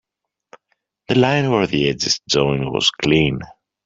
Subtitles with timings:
[1.09, 3.37] The line where the edges join was clean.